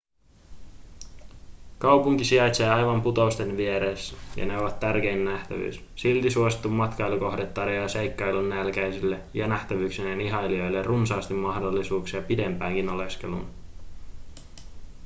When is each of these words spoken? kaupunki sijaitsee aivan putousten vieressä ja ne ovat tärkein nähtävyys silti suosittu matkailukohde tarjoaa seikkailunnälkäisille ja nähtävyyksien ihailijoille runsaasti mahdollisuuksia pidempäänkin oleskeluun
kaupunki 1.79 2.23
sijaitsee 2.25 2.69
aivan 2.69 3.01
putousten 3.01 3.57
vieressä 3.57 4.15
ja 4.35 4.45
ne 4.45 4.57
ovat 4.57 4.79
tärkein 4.79 5.25
nähtävyys 5.25 5.85
silti 5.95 6.31
suosittu 6.31 6.69
matkailukohde 6.69 7.45
tarjoaa 7.47 7.87
seikkailunnälkäisille 7.87 9.19
ja 9.33 9.47
nähtävyyksien 9.47 10.21
ihailijoille 10.21 10.83
runsaasti 10.83 11.33
mahdollisuuksia 11.33 12.21
pidempäänkin 12.21 12.89
oleskeluun 12.89 13.47